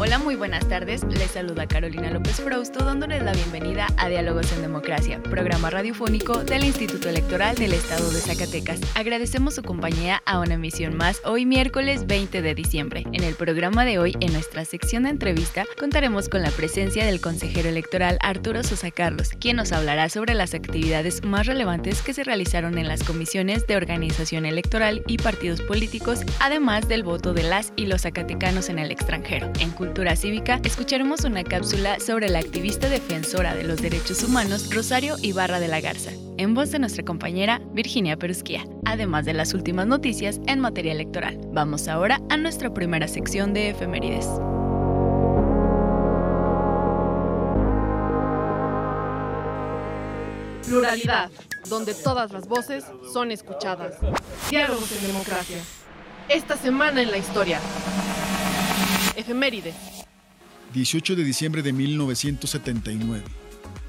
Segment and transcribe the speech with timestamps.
[0.00, 1.02] Hola, muy buenas tardes.
[1.02, 6.62] Les saluda Carolina López Frausto dándoles la bienvenida a Diálogos en Democracia, programa radiofónico del
[6.62, 8.78] Instituto Electoral del Estado de Zacatecas.
[8.94, 13.06] Agradecemos su compañía a una emisión más hoy miércoles 20 de diciembre.
[13.12, 17.20] En el programa de hoy, en nuestra sección de entrevista, contaremos con la presencia del
[17.20, 22.22] consejero electoral Arturo Sosa Carlos, quien nos hablará sobre las actividades más relevantes que se
[22.22, 27.72] realizaron en las comisiones de organización electoral y partidos políticos, además del voto de las
[27.74, 29.50] y los zacatecanos en el extranjero.
[29.58, 35.16] En Cultura Cívica, escucharemos una cápsula sobre la activista defensora de los derechos humanos Rosario
[35.22, 39.86] Ibarra de la Garza, en voz de nuestra compañera Virginia Perusquía, además de las últimas
[39.86, 41.40] noticias en materia electoral.
[41.54, 44.26] Vamos ahora a nuestra primera sección de efemérides.
[50.66, 51.30] Pluralidad,
[51.70, 53.94] donde todas las voces son escuchadas.
[54.50, 55.56] Diálogos en democracia.
[56.28, 57.58] Esta semana en la historia.
[59.18, 59.74] Efemérides.
[60.72, 63.24] 18 de diciembre de 1979.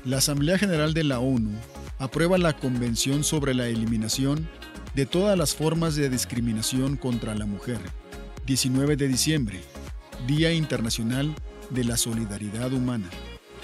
[0.03, 1.51] La Asamblea General de la ONU
[1.99, 4.49] aprueba la Convención sobre la Eliminación
[4.95, 7.77] de todas las formas de discriminación contra la mujer.
[8.47, 9.59] 19 de diciembre,
[10.25, 11.35] Día Internacional
[11.69, 13.07] de la Solidaridad Humana.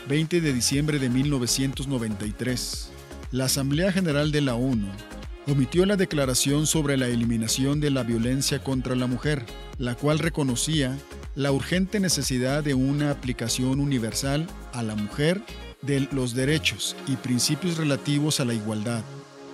[0.07, 2.91] 20 de diciembre de 1993.
[3.31, 4.91] La Asamblea General de la ONU
[5.47, 9.47] omitió la declaración sobre la eliminación de la violencia contra la mujer,
[9.79, 10.95] la cual reconocía
[11.35, 15.41] la urgente necesidad de una aplicación universal a la mujer
[15.81, 19.03] de los derechos y principios relativos a la igualdad,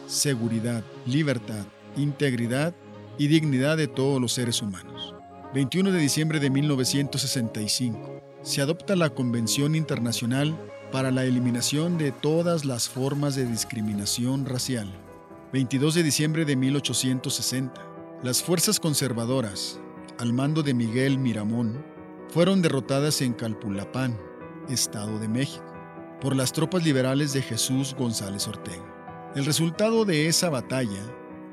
[0.05, 1.65] seguridad, libertad,
[1.97, 2.75] integridad
[3.17, 5.15] y dignidad de todos los seres humanos.
[5.55, 8.21] 21 de diciembre de 1965.
[8.43, 10.55] Se adopta la Convención Internacional
[10.91, 14.87] para la Eliminación de todas las formas de discriminación racial.
[15.51, 17.81] 22 de diciembre de 1860.
[18.23, 19.79] Las fuerzas conservadoras,
[20.21, 21.83] al mando de Miguel Miramón,
[22.29, 24.15] fueron derrotadas en Calpulapán,
[24.69, 25.65] Estado de México,
[26.21, 29.31] por las tropas liberales de Jesús González Ortega.
[29.35, 31.01] El resultado de esa batalla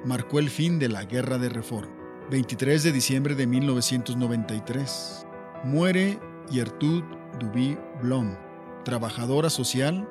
[0.04, 1.96] marcó el fin de la Guerra de Reforma.
[2.30, 5.26] 23 de diciembre de 1993.
[5.64, 7.06] Muere Gertrude
[7.40, 8.36] Duby Blom,
[8.84, 10.06] trabajadora social,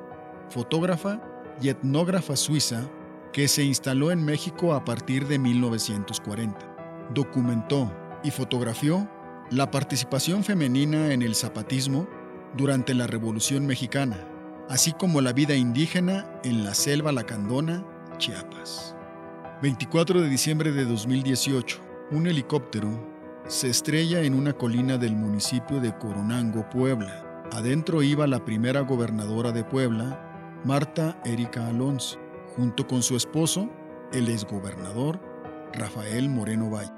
[0.50, 1.22] fotógrafa
[1.62, 2.90] y etnógrafa suiza
[3.32, 7.08] que se instaló en México a partir de 1940.
[7.14, 7.88] Documentó
[8.28, 9.08] y fotografió
[9.50, 12.06] la participación femenina en el zapatismo
[12.56, 14.18] durante la Revolución Mexicana,
[14.68, 17.84] así como la vida indígena en la selva lacandona,
[18.18, 18.94] Chiapas.
[19.62, 21.80] 24 de diciembre de 2018,
[22.10, 22.88] un helicóptero
[23.46, 27.46] se estrella en una colina del municipio de Coronango, Puebla.
[27.52, 32.18] Adentro iba la primera gobernadora de Puebla, Marta Erika Alonso,
[32.54, 33.70] junto con su esposo,
[34.12, 35.18] el exgobernador
[35.72, 36.97] Rafael Moreno Valle.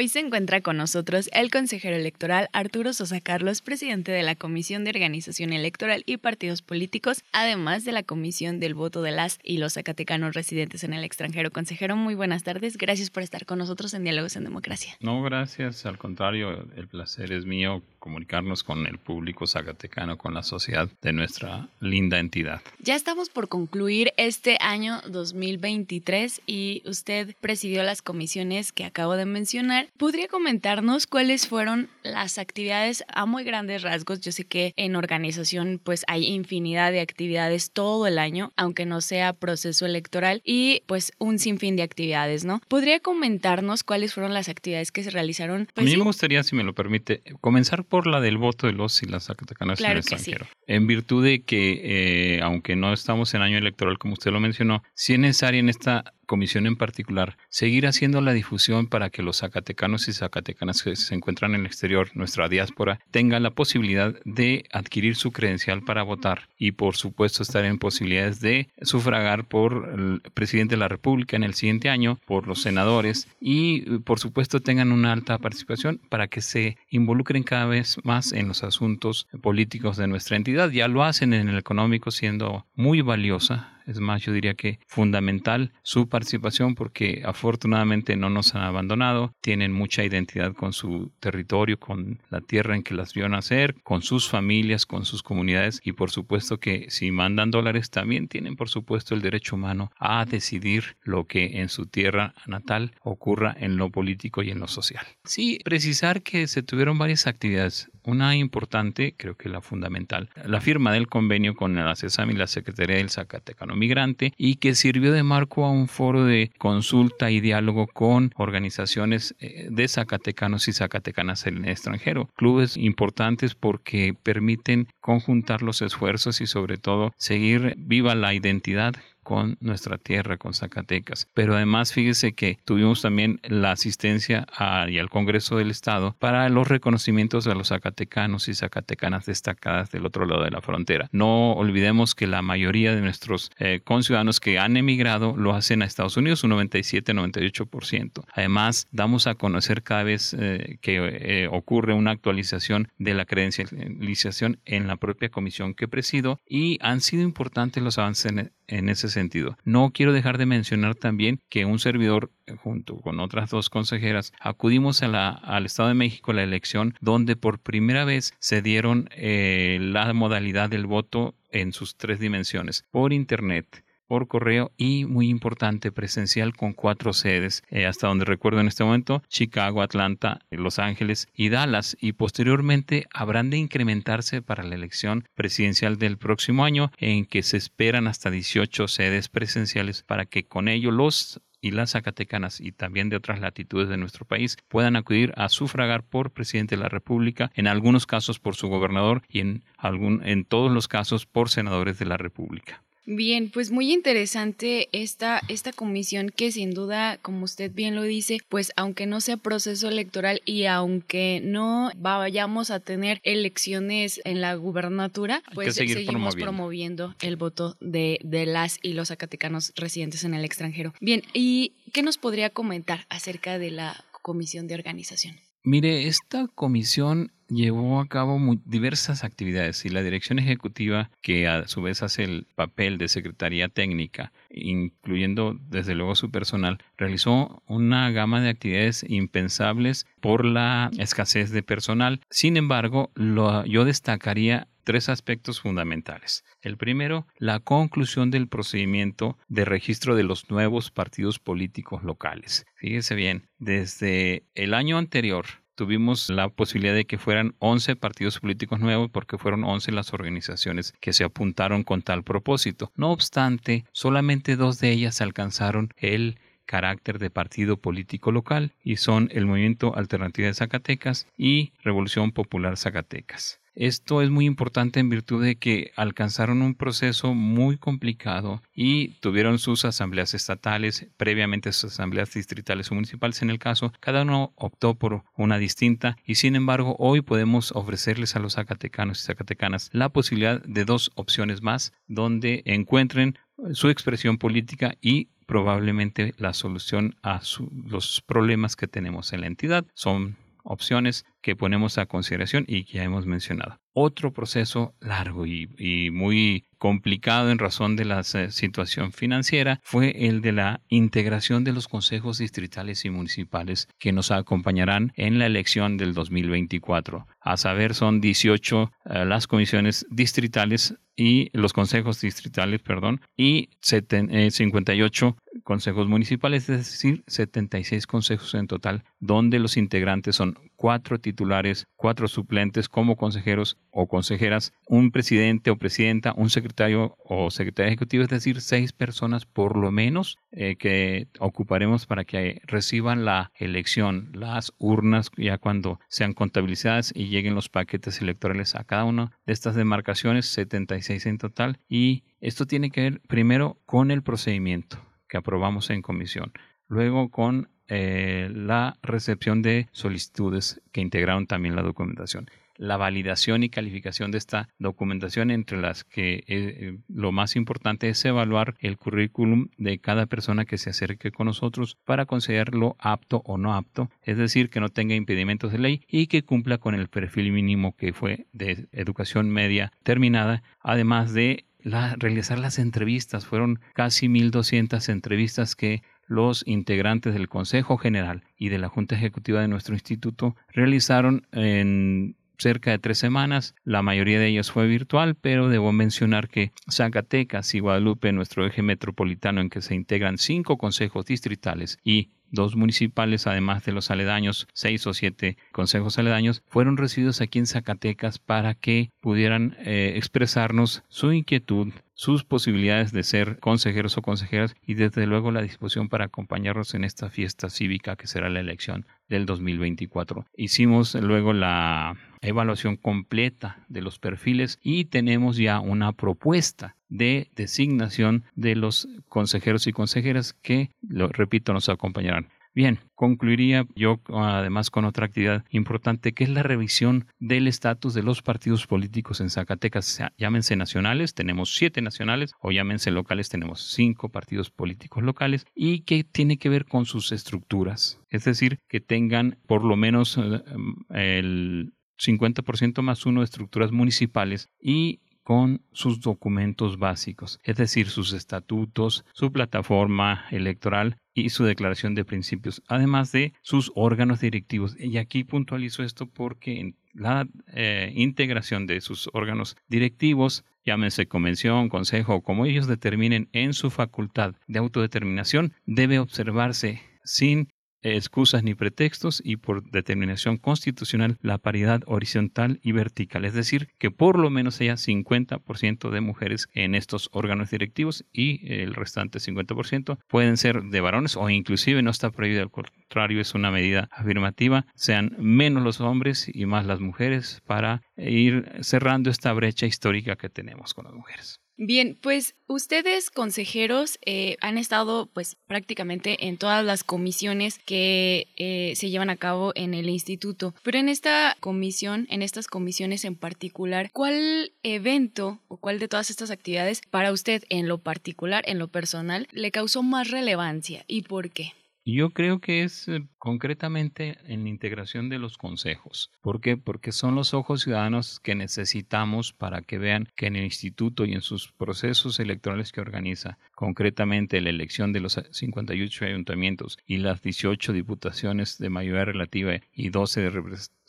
[0.00, 4.82] Hoy se encuentra con nosotros el consejero electoral Arturo Sosa Carlos, presidente de la Comisión
[4.82, 9.58] de Organización Electoral y Partidos Políticos, además de la Comisión del Voto de las y
[9.58, 11.50] los zacatecanos residentes en el extranjero.
[11.50, 12.78] Consejero, muy buenas tardes.
[12.78, 14.96] Gracias por estar con nosotros en Diálogos en Democracia.
[15.00, 15.84] No, gracias.
[15.84, 21.12] Al contrario, el placer es mío comunicarnos con el público zacatecano, con la sociedad de
[21.12, 22.62] nuestra linda entidad.
[22.80, 29.26] Ya estamos por concluir este año 2023 y usted presidió las comisiones que acabo de
[29.26, 29.88] mencionar.
[29.96, 34.20] ¿Podría comentarnos cuáles fueron las actividades a muy grandes rasgos?
[34.20, 39.00] Yo sé que en organización pues hay infinidad de actividades todo el año, aunque no
[39.00, 42.60] sea proceso electoral y pues un sinfín de actividades, ¿no?
[42.68, 45.68] ¿Podría comentarnos cuáles fueron las actividades que se realizaron?
[45.74, 48.72] Pues, a mí me gustaría, si me lo permite, comenzar por la del voto de
[48.72, 50.46] los y las zacatecanas claro en el extranjero.
[50.66, 54.82] En virtud de que, eh, aunque no estamos en año electoral, como usted lo mencionó,
[54.94, 59.38] sí es necesaria en esta comisión en particular, seguir haciendo la difusión para que los
[59.38, 64.64] zacatecanos y zacatecanas que se encuentran en el exterior, nuestra diáspora, tengan la posibilidad de
[64.72, 70.22] adquirir su credencial para votar y por supuesto estar en posibilidades de sufragar por el
[70.32, 74.92] presidente de la República en el siguiente año, por los senadores y por supuesto tengan
[74.92, 80.06] una alta participación para que se involucren cada vez más en los asuntos políticos de
[80.06, 80.70] nuestra entidad.
[80.70, 85.72] Ya lo hacen en el económico siendo muy valiosa es más, yo diría que fundamental
[85.82, 92.22] su participación porque afortunadamente no nos han abandonado, tienen mucha identidad con su territorio, con
[92.30, 96.10] la tierra en que las vio nacer, con sus familias, con sus comunidades y por
[96.10, 101.26] supuesto que si mandan dólares también tienen por supuesto el derecho humano a decidir lo
[101.26, 105.04] que en su tierra natal ocurra en lo político y en lo social.
[105.24, 110.92] Sí, precisar que se tuvieron varias actividades una importante, creo que la fundamental, la firma
[110.92, 115.22] del convenio con la CESAM y la Secretaría del Zacatecano Migrante y que sirvió de
[115.22, 121.46] marco a un foro de consulta y diálogo con organizaciones eh, de zacatecanos y zacatecanas
[121.46, 122.28] en el extranjero.
[122.36, 129.56] Clubes importantes porque permiten conjuntar los esfuerzos y sobre todo seguir viva la identidad con
[129.60, 131.28] nuestra tierra, con Zacatecas.
[131.34, 134.46] Pero además, fíjese que tuvimos también la asistencia
[134.88, 140.06] y al Congreso del Estado para los reconocimientos a los zacatecanos y zacatecanas destacadas del
[140.06, 141.08] otro lado de la frontera.
[141.12, 145.84] No olvidemos que la mayoría de nuestros eh, conciudadanos que han emigrado lo hacen a
[145.84, 148.24] Estados Unidos, un 97-98%.
[148.32, 154.60] Además, damos a conocer cada vez eh, que eh, ocurre una actualización de la credencialización
[154.64, 159.58] en la propia comisión que presido y han sido importantes los avances en ese sentido.
[159.64, 164.32] No quiero dejar de mencionar también que un servidor eh, junto con otras dos consejeras
[164.40, 169.78] acudimos al Estado de México a la elección donde por primera vez se dieron eh,
[169.80, 175.92] la modalidad del voto en sus tres dimensiones por internet por correo y muy importante
[175.92, 181.28] presencial con cuatro sedes eh, hasta donde recuerdo en este momento Chicago, Atlanta, Los Ángeles
[181.32, 187.24] y Dallas y posteriormente habrán de incrementarse para la elección presidencial del próximo año en
[187.24, 192.60] que se esperan hasta 18 sedes presenciales para que con ello los y las zacatecanas
[192.60, 196.82] y también de otras latitudes de nuestro país puedan acudir a sufragar por presidente de
[196.82, 201.26] la República, en algunos casos por su gobernador y en, algún, en todos los casos
[201.26, 202.82] por senadores de la República.
[203.12, 208.38] Bien, pues muy interesante esta, esta comisión que sin duda, como usted bien lo dice,
[208.48, 214.54] pues aunque no sea proceso electoral y aunque no vayamos a tener elecciones en la
[214.54, 217.16] gubernatura, pues seguimos promoviendo.
[217.20, 220.94] el voto de, de las y los zacatecanos residentes en el extranjero.
[221.00, 225.34] Bien, ¿y qué nos podría comentar acerca de la comisión de organización?
[225.62, 231.82] Mire, esta comisión llevó a cabo diversas actividades y la dirección ejecutiva, que a su
[231.82, 238.40] vez hace el papel de secretaría técnica, incluyendo desde luego su personal, realizó una gama
[238.40, 242.20] de actividades impensables por la escasez de personal.
[242.30, 246.44] Sin embargo, yo destacaría tres aspectos fundamentales.
[246.62, 252.66] El primero, la conclusión del procedimiento de registro de los nuevos partidos políticos locales.
[252.74, 258.80] Fíjese bien, desde el año anterior tuvimos la posibilidad de que fueran 11 partidos políticos
[258.80, 262.92] nuevos porque fueron 11 las organizaciones que se apuntaron con tal propósito.
[262.96, 269.28] No obstante, solamente dos de ellas alcanzaron el carácter de partido político local y son
[269.32, 273.59] el Movimiento Alternativa de Zacatecas y Revolución Popular Zacatecas.
[273.74, 279.58] Esto es muy importante en virtud de que alcanzaron un proceso muy complicado y tuvieron
[279.58, 284.94] sus asambleas estatales, previamente sus asambleas distritales o municipales en el caso, cada uno optó
[284.94, 290.08] por una distinta y sin embargo hoy podemos ofrecerles a los zacatecanos y zacatecanas la
[290.08, 293.38] posibilidad de dos opciones más donde encuentren
[293.72, 297.40] su expresión política y probablemente la solución a
[297.86, 299.84] los problemas que tenemos en la entidad.
[299.94, 303.80] Son opciones que ponemos a consideración y que ya hemos mencionado.
[304.02, 310.52] Otro proceso largo y, muy complicado en razón de la situación financiera fue el de
[310.52, 316.14] la integración de los consejos distritales y municipales que nos acompañarán en la elección del
[316.14, 317.26] 2024.
[317.42, 325.26] A saber, son 18 eh, las comisiones distritales y los consejos distritales, perdón, y 58
[325.26, 331.86] eh, consejos municipales, es decir, 76 consejos en total, donde los integrantes son cuatro titulares,
[331.94, 338.22] cuatro suplentes como consejeros o consejeras, un presidente o presidenta, un secretario o secretaria ejecutivo,
[338.22, 344.30] es decir, seis personas por lo menos eh, que ocuparemos para que reciban la elección,
[344.32, 349.52] las urnas ya cuando sean contabilizadas y lleguen los paquetes electorales a cada una de
[349.52, 354.96] estas demarcaciones, 76 en total, y esto tiene que ver primero con el procedimiento
[355.28, 356.54] que aprobamos en comisión.
[356.88, 362.48] Luego con eh, la recepción de solicitudes que integraron también la documentación
[362.80, 368.24] la validación y calificación de esta documentación, entre las que eh, lo más importante es
[368.24, 373.58] evaluar el currículum de cada persona que se acerque con nosotros para considerarlo apto o
[373.58, 377.08] no apto, es decir, que no tenga impedimentos de ley y que cumpla con el
[377.08, 383.46] perfil mínimo que fue de educación media terminada, además de realizar las entrevistas.
[383.46, 389.60] Fueron casi 1.200 entrevistas que los integrantes del Consejo General y de la Junta Ejecutiva
[389.60, 393.74] de nuestro instituto realizaron en cerca de tres semanas.
[393.84, 398.80] La mayoría de ellos fue virtual, pero debo mencionar que Zacatecas y Guadalupe, nuestro eje
[398.80, 404.66] metropolitano en que se integran cinco consejos distritales y dos municipales, además de los aledaños,
[404.72, 411.02] seis o siete consejos aledaños, fueron recibidos aquí en Zacatecas para que pudieran eh, expresarnos
[411.08, 416.26] su inquietud, sus posibilidades de ser consejeros o consejeras y desde luego la disposición para
[416.26, 420.44] acompañarnos en esta fiesta cívica que será la elección del 2024.
[420.56, 428.44] Hicimos luego la evaluación completa de los perfiles y tenemos ya una propuesta de designación
[428.54, 432.48] de los consejeros y consejeras que, lo repito, nos acompañarán.
[432.72, 438.22] Bien, concluiría yo además con otra actividad importante que es la revisión del estatus de
[438.22, 440.22] los partidos políticos en Zacatecas.
[440.38, 446.22] llámense nacionales, tenemos siete nacionales, o llámense locales, tenemos cinco partidos políticos locales y que
[446.22, 448.20] tiene que ver con sus estructuras.
[448.28, 454.68] Es decir, que tengan por lo menos eh, el 50% más uno de estructuras municipales
[454.80, 462.14] y con sus documentos básicos, es decir, sus estatutos, su plataforma electoral y su declaración
[462.14, 464.96] de principios, además de sus órganos directivos.
[464.98, 472.42] Y aquí puntualizo esto porque la eh, integración de sus órganos directivos, llámense convención, consejo
[472.42, 479.56] como ellos determinen en su facultad de autodeterminación, debe observarse sin excusas ni pretextos y
[479.56, 484.94] por determinación constitucional la paridad horizontal y vertical, es decir, que por lo menos haya
[484.94, 491.36] 50% de mujeres en estos órganos directivos y el restante 50% pueden ser de varones
[491.36, 496.50] o inclusive no está prohibido, al contrario es una medida afirmativa, sean menos los hombres
[496.52, 501.59] y más las mujeres para ir cerrando esta brecha histórica que tenemos con las mujeres.
[501.82, 508.92] Bien, pues ustedes consejeros eh, han estado pues prácticamente en todas las comisiones que eh,
[508.96, 513.34] se llevan a cabo en el instituto, pero en esta comisión, en estas comisiones en
[513.34, 518.78] particular, ¿cuál evento o cuál de todas estas actividades para usted en lo particular, en
[518.78, 521.72] lo personal, le causó más relevancia y por qué?
[522.04, 526.30] Yo creo que es eh, concretamente en la integración de los consejos.
[526.40, 526.76] ¿Por qué?
[526.78, 531.34] Porque son los ojos ciudadanos que necesitamos para que vean que en el instituto y
[531.34, 537.42] en sus procesos electorales que organiza, concretamente la elección de los 58 ayuntamientos y las
[537.42, 540.99] 18 diputaciones de mayoría relativa y 12 de representación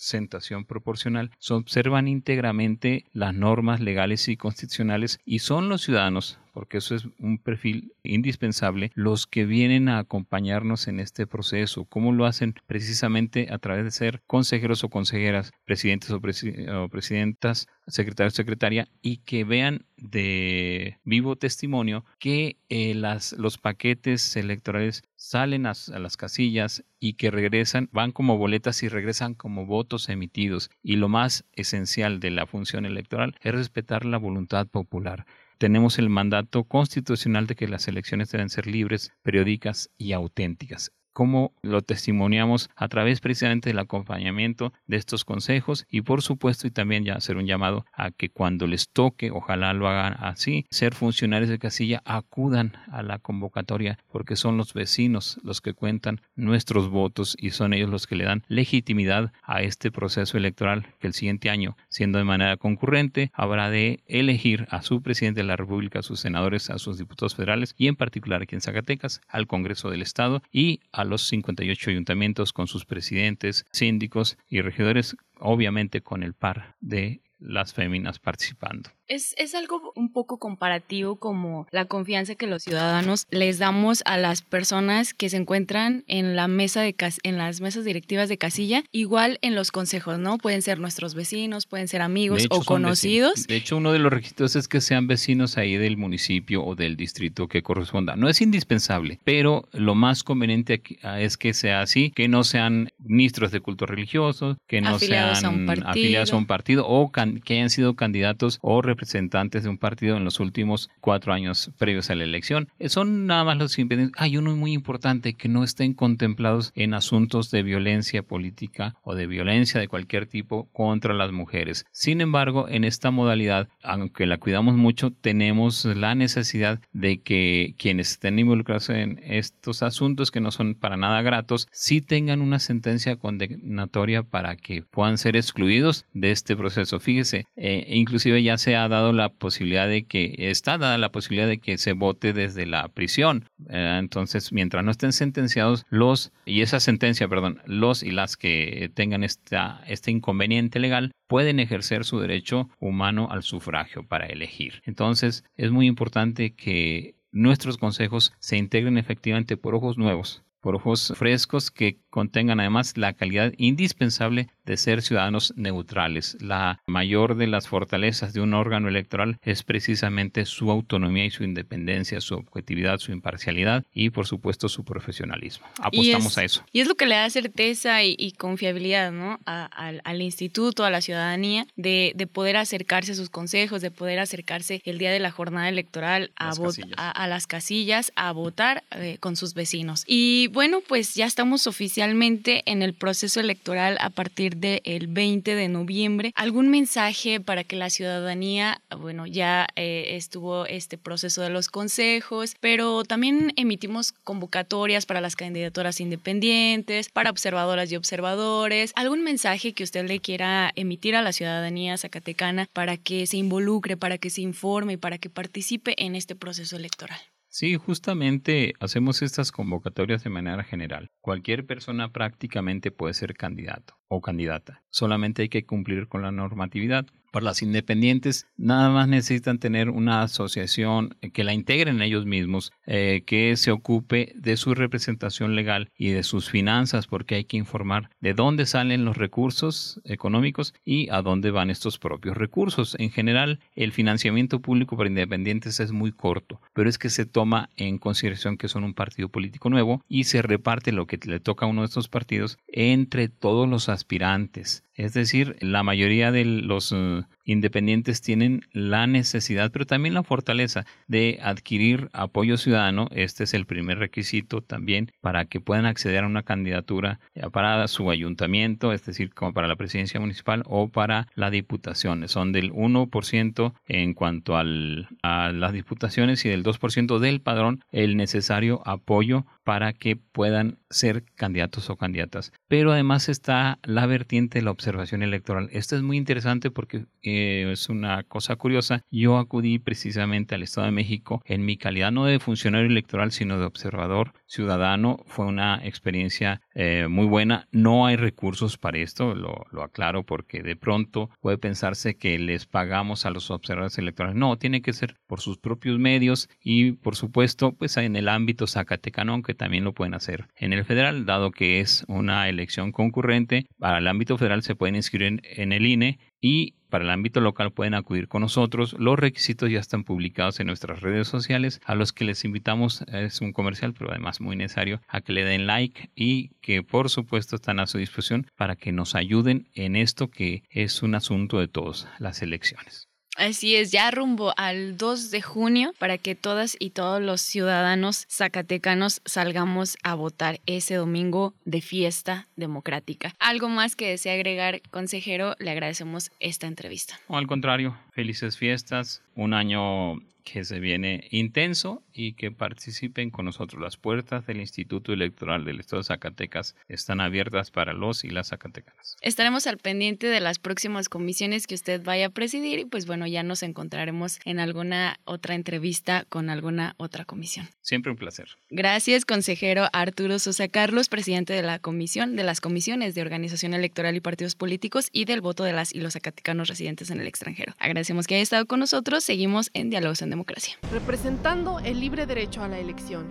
[0.66, 6.96] proporcional, se observan íntegramente las normas legales y constitucionales y son los ciudadanos porque eso
[6.96, 11.86] es un perfil indispensable, los que vienen a acompañarnos en este proceso.
[11.86, 12.56] ¿Cómo lo hacen?
[12.68, 19.18] Precisamente a través de ser consejeros o consejeras, presidentes o, presidentas, secretarios o secretaria, y
[19.18, 26.18] que vean de vivo testimonio que eh, las, los paquetes electorales salen a, a, las
[26.18, 30.70] casillas y que regresan, van como boletas y regresan como votos emitidos.
[30.84, 35.26] Y lo más esencial de la función electoral es respetar la voluntad popular
[35.58, 41.54] tenemos el mandato constitucional de que las elecciones deben ser libres, periódicas y auténticas cómo
[41.62, 47.04] lo testimoniamos a través precisamente del acompañamiento de estos consejos y por supuesto y también
[47.04, 51.50] ya hacer un llamado a que cuando les toque, ojalá lo hagan así, ser funcionarios
[51.50, 57.36] de casilla, acudan a la convocatoria porque son los vecinos los que cuentan nuestros votos
[57.40, 61.50] y son ellos los que le dan legitimidad a este proceso electoral que el siguiente
[61.50, 66.04] año, siendo de manera concurrente, habrá de elegir a su presidente de la República, a
[66.04, 70.02] sus senadores, a sus diputados federales y en particular aquí en Zacatecas, al Congreso del
[70.02, 76.24] Estado y a a los 58 ayuntamientos con sus presidentes, síndicos y regidores, obviamente con
[76.24, 78.90] el par de las féminas participando.
[79.08, 84.16] Es, es, algo un poco comparativo como la confianza que los ciudadanos les damos a
[84.18, 88.84] las personas que se encuentran en la mesa de en las mesas directivas de casilla,
[88.92, 90.38] igual en los consejos, ¿no?
[90.38, 93.48] Pueden ser nuestros vecinos, pueden ser amigos o conocidos.
[93.48, 96.96] De hecho, uno de los requisitos es que sean vecinos ahí del municipio o del
[96.96, 98.16] distrito que corresponda.
[98.16, 102.44] No es indispensable, pero lo más conveniente aquí ah, es que sea así, que no
[102.44, 107.70] sean ministros de culto religioso, que no sean afiliados a un partido o que hayan
[107.70, 112.24] sido candidatos o representantes de un partido en los últimos cuatro años previos a la
[112.24, 112.68] elección.
[112.88, 114.22] Son nada más los independientes.
[114.22, 119.28] Hay uno muy importante que no estén contemplados en asuntos de violencia política o de
[119.28, 121.86] violencia de cualquier tipo contra las mujeres.
[121.92, 128.12] Sin embargo, en esta modalidad, aunque la cuidamos mucho, tenemos la necesidad de que quienes
[128.12, 133.16] estén involucrados en estos asuntos que no son para nada gratos, sí tengan una sentencia
[133.16, 137.00] condenatoria para que puedan ser excluidos de este proceso.
[137.22, 141.48] Fíjese, eh, inclusive ya se ha dado la posibilidad de que, está dada la posibilidad
[141.48, 143.46] de que se vote desde la prisión.
[143.70, 148.90] Eh, entonces, mientras no estén sentenciados los, y esa sentencia, perdón, los y las que
[148.96, 154.82] tengan este inconveniente legal, pueden ejercer su derecho humano al sufragio para elegir.
[154.84, 161.14] Entonces, es muy importante que nuestros consejos se integren efectivamente por ojos nuevos, por ojos
[161.16, 166.38] frescos que contengan además la calidad indispensable de ser ciudadanos neutrales.
[166.40, 171.44] La mayor de las fortalezas de un órgano electoral es precisamente su autonomía y su
[171.44, 175.66] independencia, su objetividad, su imparcialidad y por supuesto su profesionalismo.
[175.80, 176.64] Apostamos a eso.
[176.72, 179.40] Y es lo que le da certeza y, confiabilidad ¿no?
[179.46, 184.98] al, instituto, a la ciudadanía, de, poder acercarse a sus consejos, de poder acercarse el
[184.98, 186.52] día de la jornada electoral a,
[186.96, 190.04] a, las casillas, a votar eh, con sus vecinos.
[190.08, 195.68] Y bueno, pues ya estamos oficialmente en el proceso electoral a partir del 20 de
[195.68, 196.32] noviembre.
[196.36, 202.56] ¿Algún mensaje para que la ciudadanía, bueno, ya eh, estuvo este proceso de los consejos,
[202.60, 208.94] pero también emitimos convocatorias para las candidaturas independientes, para observadoras y observadores?
[208.96, 213.96] ¿Algún mensaje que usted le quiera emitir a la ciudadanía zacatecana para que se involucre,
[213.96, 217.20] para que se informe y para que participe en este proceso electoral?
[217.54, 221.10] Sí, justamente hacemos estas convocatorias de manera general.
[221.20, 224.86] Cualquier persona prácticamente puede ser candidato o candidata.
[224.90, 227.08] Solamente hay que cumplir con la normatividad.
[227.32, 233.24] Para las independientes, nada más necesitan tener una asociación que la integren ellos mismos, eh,
[233.26, 238.10] que se ocupe de su representación legal y de sus finanzas, porque hay que informar
[238.20, 242.98] de dónde salen los recursos económicos y a dónde van estos propios recursos.
[243.00, 247.70] En general, el financiamiento público para independientes es muy corto, pero es que se toma
[247.78, 251.66] en consideración que son un partido político nuevo y se reparte lo que le toca
[251.66, 254.84] a uno de estos partidos entre todos los aspirantes.
[255.02, 260.86] Es decir, la mayoría de los eh, independientes tienen la necesidad, pero también la fortaleza
[261.08, 263.08] de adquirir apoyo ciudadano.
[263.12, 267.20] Este es el primer requisito también para que puedan acceder a una candidatura
[267.52, 272.28] para su ayuntamiento, es decir, como para la presidencia municipal o para la diputación.
[272.28, 278.82] Son del 1% en cuanto a las diputaciones y del 2% del padrón el necesario
[278.86, 282.52] apoyo para que puedan ser candidatos o candidatas.
[282.68, 285.70] Pero además está la vertiente de la observación electoral.
[285.72, 287.06] Esto es muy interesante porque
[287.38, 289.04] es una cosa curiosa.
[289.12, 293.60] Yo acudí precisamente al Estado de México en mi calidad no de funcionario electoral, sino
[293.60, 295.24] de observador ciudadano.
[295.26, 297.68] Fue una experiencia eh, muy buena.
[297.72, 302.66] No hay recursos para esto, lo, lo aclaro porque de pronto puede pensarse que les
[302.66, 304.36] pagamos a los observadores electorales.
[304.38, 308.68] No, tiene que ser por sus propios medios y por supuesto pues en el ámbito
[308.68, 313.68] zacatecano, aunque también lo pueden hacer en el federal, dado que es una elección concurrente.
[313.80, 317.72] Para el ámbito federal se pueden inscribir en, el INE y para el ámbito local
[317.72, 318.96] pueden acudir con nosotros.
[319.00, 323.42] Los requisitos ya están publicados en nuestras redes sociales, a los que les invitamos, es
[323.42, 327.56] un comercial, pero además muy necesario, a que le den like y que por supuesto
[327.56, 331.68] están a su disposición para que nos ayuden en esto que es un asunto de
[331.68, 333.11] todos, las elecciones.
[333.38, 338.28] Así es, ya rumbo al 2 de junio para que todas y todos los ciudadanos
[338.30, 343.34] zacatecanos salgamos a votar ese domingo de fiesta democrática.
[343.40, 345.56] ¿Algo más que desea agregar, consejero?
[345.60, 347.20] Le agradecemos esta entrevista.
[347.28, 353.46] O al contrario, felices fiestas, un año que se viene intenso y que participen con
[353.46, 353.82] nosotros.
[353.82, 358.50] Las puertas del Instituto Electoral del Estado de Zacatecas están abiertas para los y las
[358.50, 359.18] zacatecanas.
[359.22, 363.28] Estaremos al pendiente de las próximas comisiones que usted vaya a presidir y pues bueno,
[363.28, 367.70] ya nos encontraremos en alguna otra entrevista con alguna otra comisión.
[367.82, 368.48] Siempre un placer.
[368.70, 374.16] Gracias, consejero Arturo Sosa Carlos, presidente de la comisión de las comisiones de organización electoral
[374.16, 377.74] y partidos políticos y del voto de las y los zacatecanos residentes en el extranjero.
[377.80, 379.24] Agradecemos que haya estado con nosotros.
[379.24, 380.78] Seguimos en Diálogos en Democracia.
[380.92, 383.28] Representando el libre derecho a la elección.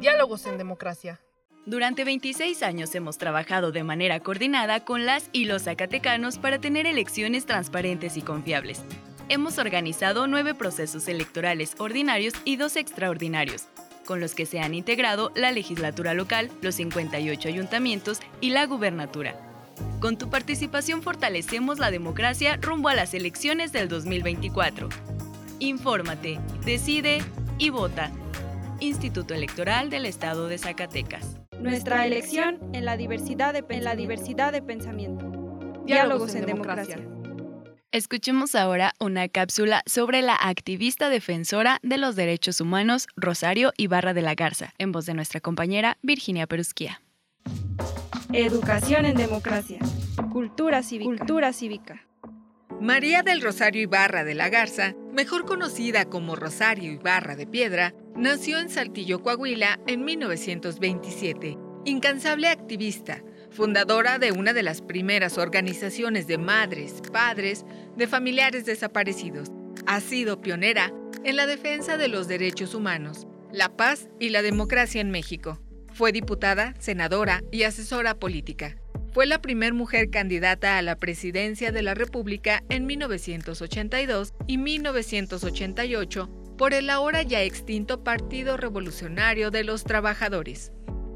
[0.00, 1.20] Diálogos en Democracia.
[1.66, 6.86] Durante 26 años hemos trabajado de manera coordinada con las y los zacatecanos para tener
[6.86, 8.82] elecciones transparentes y confiables.
[9.30, 13.64] Hemos organizado nueve procesos electorales ordinarios y dos extraordinarios,
[14.04, 19.53] con los que se han integrado la legislatura local, los 58 ayuntamientos y la gubernatura
[20.00, 24.88] Con tu participación fortalecemos la democracia rumbo a las elecciones del 2024.
[25.60, 27.22] Infórmate, decide
[27.58, 28.10] y vota.
[28.80, 31.40] Instituto Electoral del Estado de Zacatecas.
[31.60, 35.32] Nuestra elección en la diversidad de, en la diversidad de pensamiento.
[35.86, 36.98] Diálogos en democracia.
[37.94, 44.22] Escuchemos ahora una cápsula sobre la activista defensora de los derechos humanos Rosario Ibarra de
[44.22, 47.03] la Garza, en voz de nuestra compañera Virginia Perusquía.
[48.36, 49.78] Educación en democracia.
[50.32, 51.08] Cultura cívica.
[51.08, 52.04] Cultura cívica.
[52.80, 58.58] María del Rosario Ibarra de la Garza, mejor conocida como Rosario Ibarra de Piedra, nació
[58.58, 61.56] en Saltillo, Coahuila en 1927.
[61.84, 67.64] Incansable activista, fundadora de una de las primeras organizaciones de madres, padres,
[67.96, 69.52] de familiares desaparecidos.
[69.86, 70.92] Ha sido pionera
[71.22, 75.60] en la defensa de los derechos humanos, la paz y la democracia en México.
[75.94, 78.76] Fue diputada, senadora y asesora política.
[79.12, 86.28] Fue la primera mujer candidata a la presidencia de la República en 1982 y 1988
[86.58, 90.72] por el ahora ya extinto Partido Revolucionario de los Trabajadores.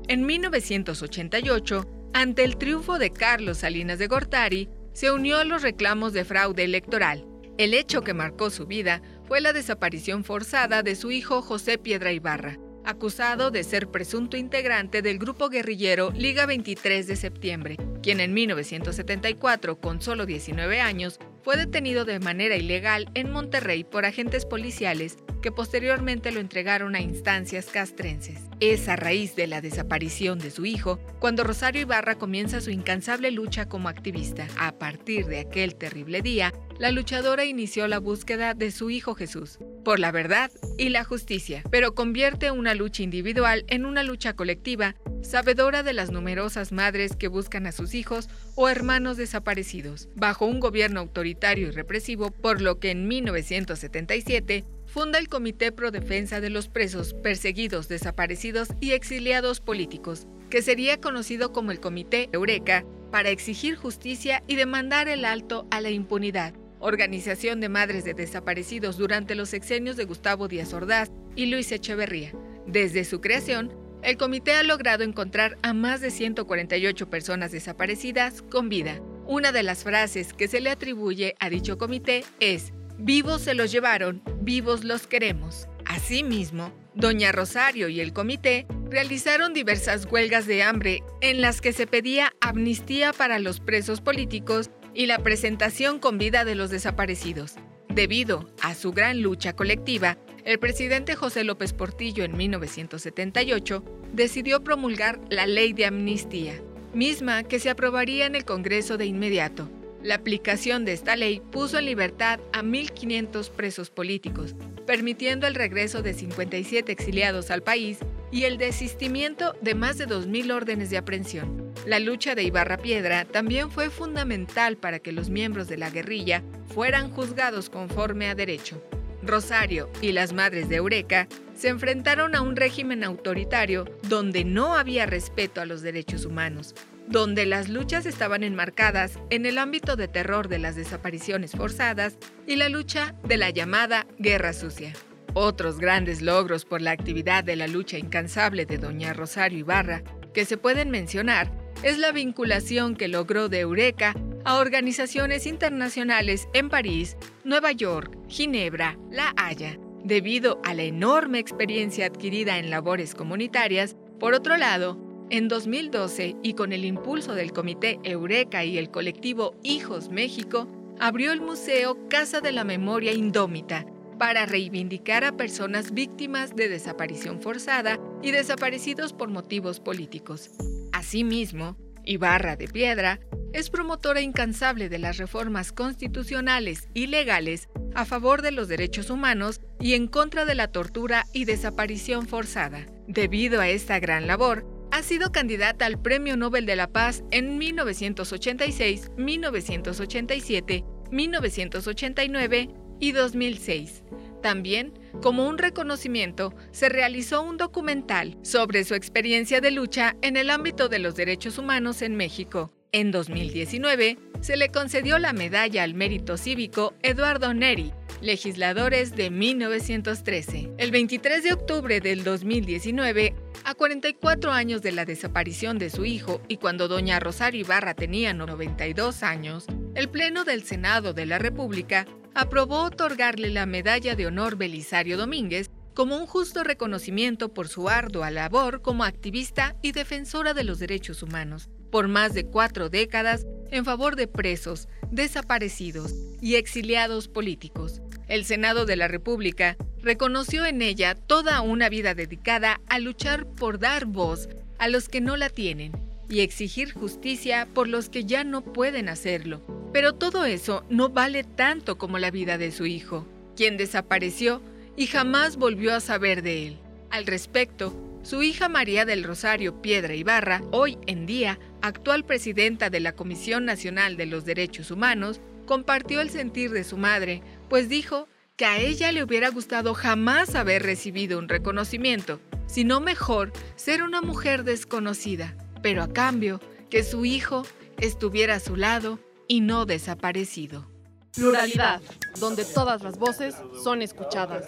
[0.07, 6.13] En 1988, ante el triunfo de Carlos Salinas de Gortari, se unió a los reclamos
[6.13, 7.27] de fraude electoral.
[7.59, 12.13] El hecho que marcó su vida fue la desaparición forzada de su hijo José Piedra
[12.13, 18.35] Ibarra, acusado de ser presunto integrante del grupo guerrillero Liga 23 de septiembre, quien en
[18.35, 25.17] 1974, con solo 19 años, fue detenido de manera ilegal en Monterrey por agentes policiales
[25.41, 28.41] que posteriormente lo entregaron a instancias castrenses.
[28.61, 33.31] Es a raíz de la desaparición de su hijo cuando Rosario Ibarra comienza su incansable
[33.31, 34.47] lucha como activista.
[34.59, 39.59] A partir de aquel terrible día, la luchadora inició la búsqueda de su hijo Jesús,
[39.87, 44.97] por la verdad y la justicia, pero convierte una lucha individual en una lucha colectiva,
[45.23, 50.61] sabedora de las numerosas madres que buscan a sus hijos o hermanos desaparecidos, bajo un
[50.61, 56.51] gobierno autoritario y represivo, por lo que en 1977 funda el Comité Pro Defensa de
[56.51, 63.31] los Presos, Perseguidos, Desaparecidos y Exiliados Políticos, que sería conocido como el Comité Eureka, para
[63.31, 66.55] exigir justicia y demandar el alto a la impunidad.
[66.81, 72.33] Organización de Madres de Desaparecidos durante los sexenios de Gustavo Díaz Ordaz y Luis Echeverría.
[72.67, 73.73] Desde su creación,
[74.03, 79.01] el comité ha logrado encontrar a más de 148 personas desaparecidas con vida.
[79.27, 83.71] Una de las frases que se le atribuye a dicho comité es, vivos se los
[83.71, 85.69] llevaron, vivos los queremos.
[85.85, 91.87] Asimismo, Doña Rosario y el comité realizaron diversas huelgas de hambre en las que se
[91.87, 97.55] pedía amnistía para los presos políticos y la presentación con vida de los desaparecidos.
[97.89, 103.85] Debido a su gran lucha colectiva, el presidente José López Portillo en 1978
[104.15, 106.55] decidió promulgar la ley de amnistía,
[106.95, 109.69] misma que se aprobaría en el Congreso de inmediato.
[110.03, 114.55] La aplicación de esta ley puso en libertad a 1.500 presos políticos,
[114.87, 117.99] permitiendo el regreso de 57 exiliados al país
[118.33, 121.75] y el desistimiento de más de 2.000 órdenes de aprehensión.
[121.85, 126.43] La lucha de Ibarra Piedra también fue fundamental para que los miembros de la guerrilla
[126.69, 128.83] fueran juzgados conforme a derecho.
[129.29, 135.07] Rosario y las madres de Eureka se enfrentaron a un régimen autoritario donde no había
[135.07, 136.75] respeto a los derechos humanos,
[137.07, 142.57] donde las luchas estaban enmarcadas en el ámbito de terror de las desapariciones forzadas y
[142.57, 144.93] la lucha de la llamada Guerra Sucia.
[145.35, 150.45] Otros grandes logros por la actividad de la lucha incansable de doña Rosario Ibarra que
[150.45, 157.17] se pueden mencionar es la vinculación que logró de Eureka a organizaciones internacionales en París,
[157.45, 159.79] Nueva York, Ginebra, La Haya.
[160.05, 164.99] Debido a la enorme experiencia adquirida en labores comunitarias, por otro lado,
[165.31, 171.33] en 2012, y con el impulso del Comité Eureka y el colectivo Hijos México, abrió
[171.33, 173.87] el Museo Casa de la Memoria Indómita
[174.19, 180.51] para reivindicar a personas víctimas de desaparición forzada y desaparecidos por motivos políticos.
[180.93, 181.77] Asimismo,
[182.09, 183.21] Ibarra de Piedra
[183.53, 189.61] es promotora incansable de las reformas constitucionales y legales a favor de los derechos humanos
[189.79, 192.87] y en contra de la tortura y desaparición forzada.
[193.07, 197.59] Debido a esta gran labor, ha sido candidata al Premio Nobel de la Paz en
[197.59, 202.69] 1986, 1987, 1989
[203.01, 204.03] y 2006.
[204.43, 210.51] También, como un reconocimiento, se realizó un documental sobre su experiencia de lucha en el
[210.51, 212.71] ámbito de los derechos humanos en México.
[212.93, 220.73] En 2019, se le concedió la medalla al mérito cívico Eduardo Neri, legisladores de 1913.
[220.79, 226.41] El 23 de octubre del 2019, A 44 años de la desaparición de su hijo
[226.49, 232.07] y cuando doña Rosario Ibarra tenía 92 años, el Pleno del Senado de la República
[232.35, 238.31] aprobó otorgarle la Medalla de Honor Belisario Domínguez como un justo reconocimiento por su ardua
[238.31, 243.85] labor como activista y defensora de los derechos humanos, por más de cuatro décadas en
[243.85, 248.01] favor de presos, desaparecidos y exiliados políticos.
[248.29, 253.79] El Senado de la República reconoció en ella toda una vida dedicada a luchar por
[253.79, 255.93] dar voz a los que no la tienen
[256.29, 259.63] y exigir justicia por los que ya no pueden hacerlo.
[259.93, 264.61] Pero todo eso no vale tanto como la vida de su hijo, quien desapareció
[264.95, 266.79] y jamás volvió a saber de él.
[267.11, 273.01] Al respecto, su hija María del Rosario Piedra Ibarra, hoy en día actual presidenta de
[273.01, 278.29] la Comisión Nacional de los Derechos Humanos, compartió el sentir de su madre, pues dijo
[278.57, 284.21] que a ella le hubiera gustado jamás haber recibido un reconocimiento, sino mejor ser una
[284.21, 287.65] mujer desconocida, pero a cambio que su hijo
[287.99, 290.87] estuviera a su lado y no desaparecido.
[291.35, 292.01] Pluralidad,
[292.41, 293.55] donde todas las voces
[293.85, 294.67] son escuchadas.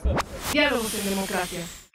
[0.53, 1.67] Diálogos en democracia.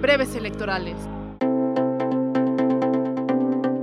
[0.00, 1.17] Breves electorales.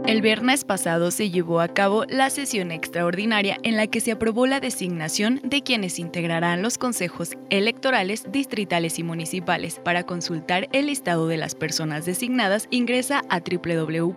[0.07, 4.45] El viernes pasado se llevó a cabo la sesión extraordinaria en la que se aprobó
[4.45, 9.81] la designación de quienes integrarán los consejos electorales distritales y municipales.
[9.83, 14.15] Para consultar el listado de las personas designadas, ingresa a www.ies.org.mx.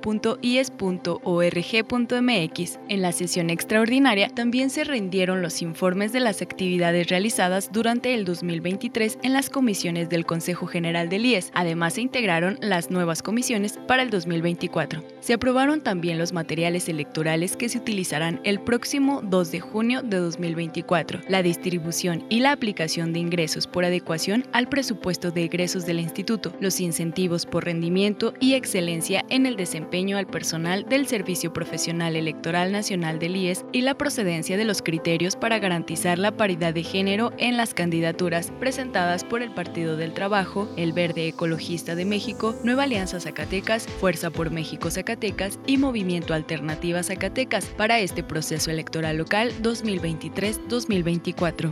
[2.89, 8.27] En la sesión extraordinaria también se rindieron los informes de las actividades realizadas durante el
[8.27, 11.51] 2023 en las comisiones del Consejo General del IES.
[11.55, 15.03] Además se integraron las nuevas comisiones para el 2024.
[15.21, 20.19] Se aprobaron también los materiales electorales que se utilizarán el próximo 2 de junio de
[20.19, 26.01] 2024, la distribución y la aplicación de ingresos por adecuación al presupuesto de egresos del
[26.01, 32.17] instituto, los incentivos por rendimiento y excelencia en el desempeño al personal del Servicio Profesional
[32.17, 36.83] Electoral Nacional del IES y la procedencia de los criterios para garantizar la paridad de
[36.83, 42.55] género en las candidaturas presentadas por el Partido del Trabajo, el Verde Ecologista de México,
[42.65, 49.19] Nueva Alianza Zacatecas, Fuerza por México Zacatecas y Movimiento Alternativa Zacatecas para este proceso electoral
[49.19, 51.71] local 2023-2024.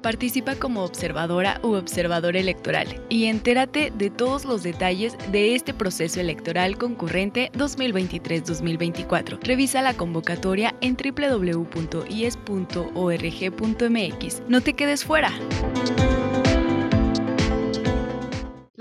[0.00, 6.20] Participa como observadora u observador electoral y entérate de todos los detalles de este proceso
[6.20, 9.40] electoral concurrente 2023-2024.
[9.42, 11.72] Revisa la convocatoria en www.ies.org.mx.
[14.46, 15.32] No te quedes fuera.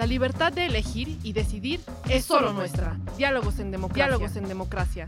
[0.04, 2.98] La libertad de elegir y decidir es solo nuestra.
[3.16, 4.08] Diálogos en democracia.
[4.08, 5.08] Diálogos en democracia.